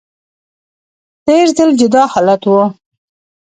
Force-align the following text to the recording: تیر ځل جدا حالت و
تیر 1.25 1.47
ځل 1.57 1.69
جدا 1.79 2.03
حالت 2.13 2.41
و 2.47 2.51